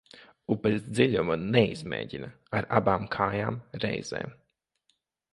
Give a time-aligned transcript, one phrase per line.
[0.53, 4.23] Upes dziļumu neizmēģina ar abām kājām reizē.